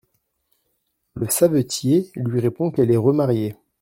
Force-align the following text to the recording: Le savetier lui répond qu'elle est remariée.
Le 1.13 1.29
savetier 1.29 2.09
lui 2.15 2.39
répond 2.39 2.71
qu'elle 2.71 2.89
est 2.89 2.97
remariée. 2.97 3.55